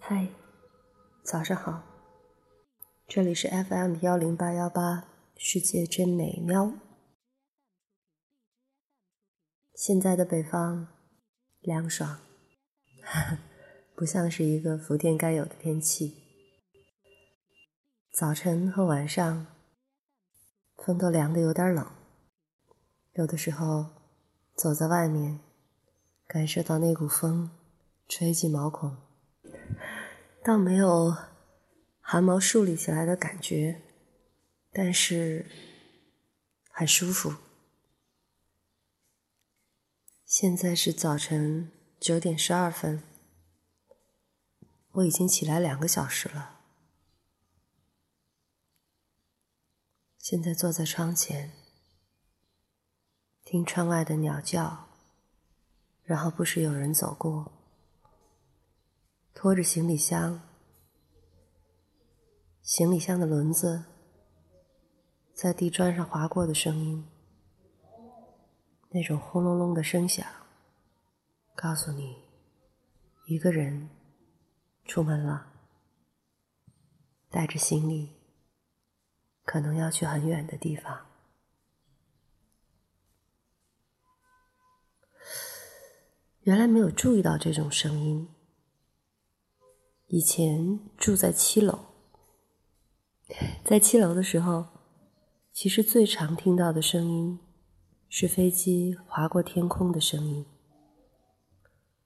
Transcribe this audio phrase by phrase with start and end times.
[0.00, 0.28] 嗨，
[1.22, 1.82] 早上好，
[3.06, 5.04] 这里是 FM 幺零八幺八，
[5.36, 6.72] 世界真美妙。
[9.74, 10.88] 现在的北方
[11.60, 12.20] 凉爽，
[13.94, 16.22] 不像是一个福建该有的天气。
[18.12, 19.46] 早晨和晚上，
[20.76, 21.86] 风都凉得有点冷，
[23.12, 23.86] 有的时候
[24.54, 25.40] 走在外面，
[26.26, 27.50] 感受到那股风
[28.08, 29.07] 吹进毛孔。
[30.48, 31.14] 倒没有
[32.00, 33.82] 汗毛竖立起来的感觉，
[34.72, 35.44] 但是
[36.70, 37.34] 很舒服。
[40.24, 43.02] 现在是早晨九点十二分，
[44.92, 46.60] 我已经起来两个小时了。
[50.16, 51.52] 现在坐在窗前，
[53.44, 54.88] 听窗外的鸟叫，
[56.04, 57.57] 然后不时有人走过。
[59.40, 60.40] 拖着行李箱，
[62.60, 63.84] 行李箱的轮子
[65.32, 67.08] 在地砖上划过的声音，
[68.88, 70.26] 那种轰隆隆的声响，
[71.54, 72.16] 告诉你，
[73.28, 73.88] 一个人
[74.84, 75.52] 出门了，
[77.30, 78.16] 带着行李，
[79.44, 81.06] 可能要去很远的地方。
[86.40, 88.34] 原来没有注意到这种声音。
[90.10, 91.80] 以前住在七楼，
[93.62, 94.66] 在七楼的时候，
[95.52, 97.38] 其实最常听到的声音
[98.08, 100.46] 是飞机划过天空的声音。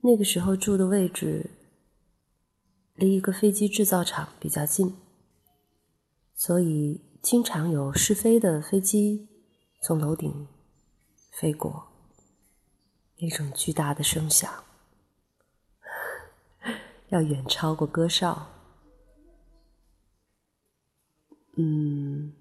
[0.00, 1.50] 那个时候住的位置
[2.94, 4.96] 离一个飞机制造厂比较近，
[6.34, 9.28] 所以经常有试飞的飞机
[9.82, 10.48] 从楼顶
[11.32, 11.88] 飞过，
[13.18, 14.50] 那种巨大的声响。
[17.10, 18.46] 要远超过歌哨。
[21.56, 22.32] 嗯，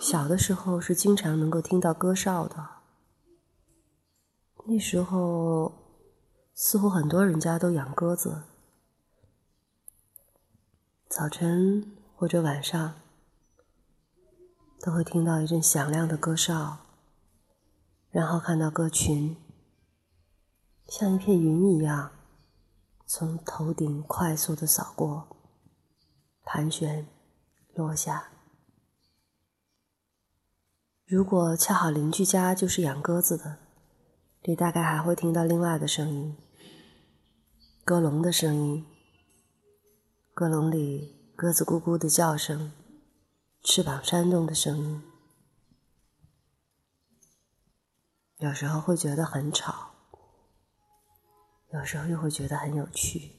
[0.00, 2.68] 小的时候是经常能够听到歌哨的。
[4.66, 5.72] 那时候
[6.54, 8.44] 似乎很多人家都养鸽子，
[11.06, 12.94] 早晨或者晚上
[14.80, 16.78] 都会听到一阵响亮的歌哨，
[18.10, 19.36] 然后看到鸽群
[20.86, 22.10] 像一片云一样。
[23.06, 25.36] 从头顶快速的扫过，
[26.42, 27.06] 盘旋，
[27.74, 28.30] 落下。
[31.04, 33.58] 如果恰好邻居家就是养鸽子的，
[34.44, 36.36] 你大概还会听到另外的声音：
[37.84, 38.86] 鸽笼的声音，
[40.32, 42.72] 鸽笼里鸽子咕咕的叫声，
[43.62, 45.02] 翅膀扇动的声音。
[48.38, 49.93] 有时候会觉得很吵。
[51.74, 53.32] 有时候又会觉得很有趣，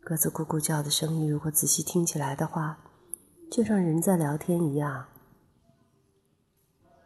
[0.00, 2.82] 鸽子咕咕叫的声音，如果仔细听起来的话，
[3.52, 5.08] 就像人在聊天一样，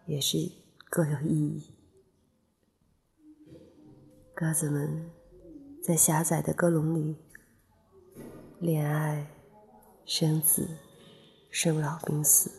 [0.06, 0.38] 也是
[0.88, 1.74] 各有意义。
[4.36, 5.10] 鸽子们
[5.82, 7.16] 在狭窄的鸽笼里
[8.60, 9.26] 恋爱、
[10.04, 10.78] 生子、
[11.50, 12.52] 生老病死，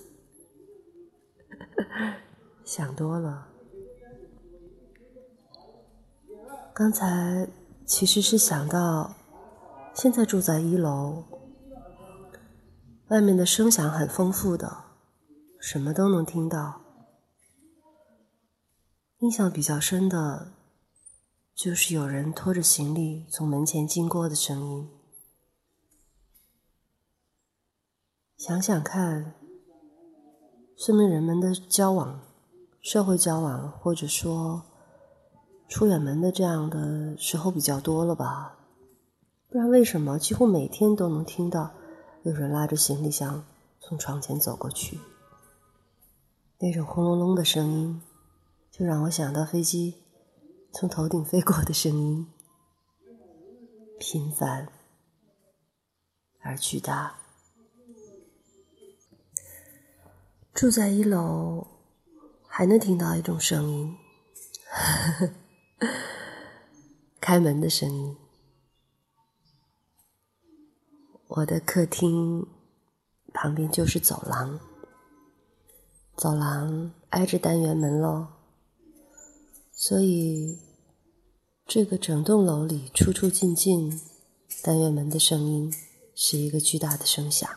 [2.66, 3.55] 想多了。
[6.78, 7.48] 刚才
[7.86, 9.16] 其实是想到，
[9.94, 11.24] 现在住在一楼，
[13.08, 14.84] 外面的声响很丰富的，
[15.58, 16.82] 什么都能听到。
[19.20, 20.52] 印象比较深的，
[21.56, 24.90] 就是有人拖着行李从门前经过的声音。
[28.38, 29.34] 想想看，
[30.78, 32.20] 说明人们的交往、
[32.82, 34.66] 社会交往，或者说。
[35.68, 38.58] 出远门的这样的时候比较多了吧？
[39.50, 41.72] 不然为什么几乎每天都能听到
[42.24, 43.46] 有人拉着行李箱
[43.80, 45.00] 从床前走过去？
[46.60, 48.02] 那种轰隆隆的声音，
[48.72, 49.96] 就让我想到飞机
[50.72, 52.28] 从头顶飞过的声音，
[54.00, 54.68] 频繁
[56.42, 57.16] 而巨大。
[60.54, 61.68] 住在一楼，
[62.48, 63.98] 还能听到一种声音。
[64.70, 65.34] 呵呵
[67.26, 68.16] 开门的声音。
[71.26, 72.46] 我的客厅
[73.34, 74.60] 旁边就是走廊，
[76.16, 78.28] 走廊挨着单元门喽，
[79.72, 80.60] 所以
[81.66, 84.00] 这个整栋楼里出出进进
[84.62, 85.74] 单元门的声音
[86.14, 87.50] 是一个巨大的声响。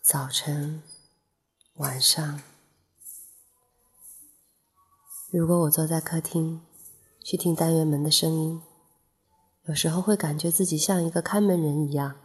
[0.00, 0.84] 早晨，
[1.74, 2.42] 晚上。
[5.32, 6.60] 如果我坐在客厅，
[7.22, 8.62] 去听单元门的声音，
[9.64, 12.16] 有时候会感觉自己像一个看门人一样，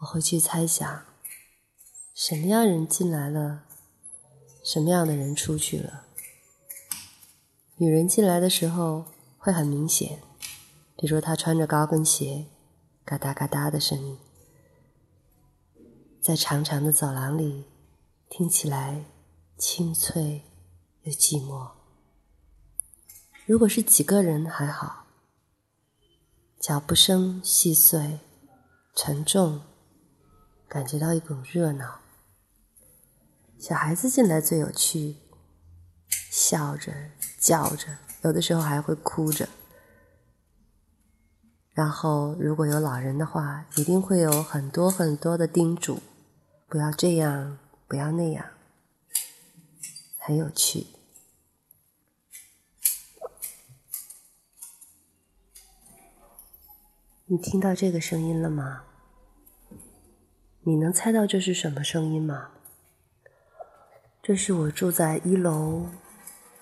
[0.00, 1.04] 我会去猜想，
[2.14, 3.64] 什么样人进来了，
[4.62, 6.04] 什么样的人出去了。
[7.78, 9.06] 女人进来的时候
[9.38, 10.20] 会很明显，
[10.96, 12.46] 比如她穿着高跟鞋，
[13.04, 14.18] 嘎哒嘎哒的声音，
[16.20, 17.64] 在长长的走廊里，
[18.28, 19.06] 听起来
[19.56, 20.42] 清脆
[21.02, 21.75] 又寂寞。
[23.46, 25.06] 如果是几个人还好，
[26.58, 28.18] 脚步声细碎、
[28.92, 29.62] 沉重，
[30.68, 32.00] 感觉到一股热闹。
[33.56, 35.18] 小孩子进来最有趣，
[36.28, 36.92] 笑着、
[37.38, 39.48] 叫着，有的时候还会哭着。
[41.72, 46.02] 然后如果有老人的话，一定会有很多很多的叮嘱：
[46.68, 48.44] 不要这样，不要那样，
[50.18, 50.88] 很有趣。
[57.28, 58.84] 你听到这个声音了吗？
[60.62, 62.52] 你能猜到这是什么声音吗？
[64.22, 65.88] 这是我住在一楼，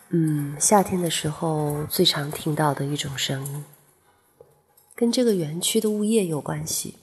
[0.09, 3.67] 嗯，夏天的时候最常听到的一种声音，
[4.95, 6.97] 跟这个园区的物业有关系。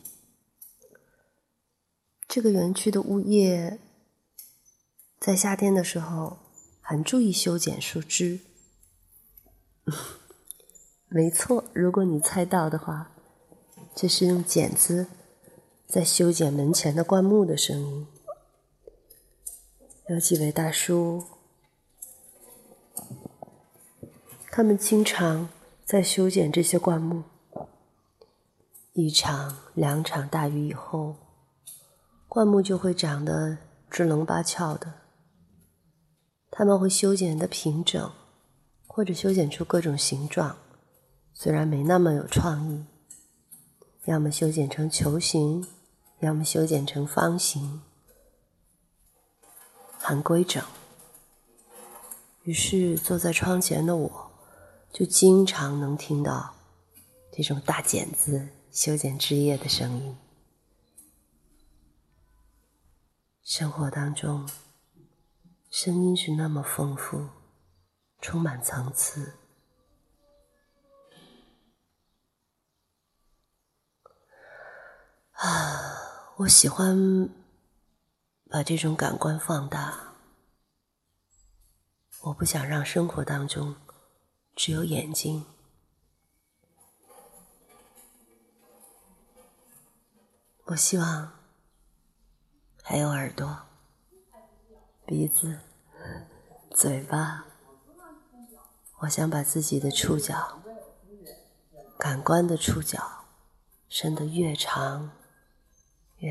[2.28, 3.78] 这个园区的物业
[5.19, 6.40] 在夏天的时候
[6.81, 8.40] 很注意修剪树枝。
[11.10, 13.12] 没错，如果你猜到的话。
[13.93, 15.07] 这是用剪子
[15.85, 18.07] 在修剪门前的灌木的声音。
[20.07, 21.23] 有几位大叔，
[24.49, 25.49] 他们经常
[25.85, 27.23] 在修剪这些灌木。
[28.93, 31.15] 一场、两场大雨以后，
[32.27, 33.57] 灌木就会长得
[33.89, 34.93] 支棱八翘的。
[36.49, 38.11] 他们会修剪的平整，
[38.88, 40.57] 或者修剪出各种形状，
[41.33, 42.85] 虽然没那么有创意。
[44.06, 45.68] 要么修剪成球形，
[46.21, 47.83] 要么修剪成方形，
[50.00, 50.63] 很规整。
[52.44, 54.31] 于是坐在窗前的我，
[54.92, 56.56] 就经常能听到
[57.31, 60.18] 这种大剪子修剪枝叶的声音。
[63.44, 64.50] 生活当中，
[65.69, 67.27] 声音是那么丰富，
[68.19, 69.33] 充满层次。
[76.41, 77.29] 我喜欢
[78.49, 80.15] 把这种感官放大。
[82.21, 83.75] 我不想让生活当中
[84.55, 85.45] 只有眼睛，
[90.65, 91.31] 我希望
[92.81, 93.59] 还有耳朵、
[95.05, 95.59] 鼻子、
[96.71, 97.45] 嘴巴。
[99.01, 100.59] 我想把自己的触角、
[101.99, 103.25] 感官的触角
[103.88, 105.11] 伸得越长。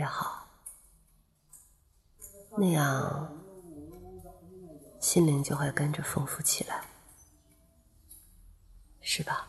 [0.00, 0.48] 越好，
[2.56, 3.38] 那样
[4.98, 6.86] 心灵就会跟着丰富起来，
[9.02, 9.46] 是吧？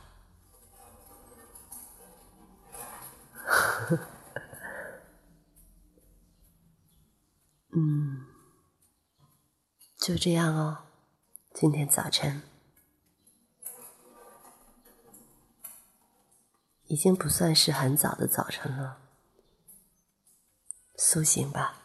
[7.73, 8.25] 嗯，
[9.97, 10.79] 就这样哦。
[11.53, 12.41] 今天早晨
[16.87, 19.00] 已经不算是很早的早晨了。
[21.03, 21.81] 苏醒吧，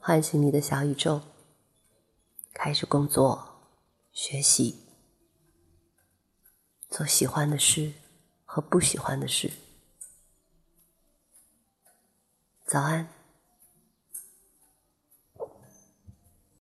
[0.00, 1.22] 唤醒你的小宇宙，
[2.52, 3.62] 开始工作、
[4.10, 4.84] 学习，
[6.90, 7.92] 做喜欢的事
[8.44, 9.52] 和不喜欢的事。
[12.66, 13.17] 早安。